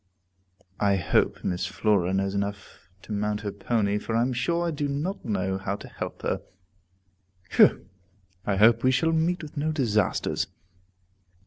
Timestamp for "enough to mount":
2.33-3.41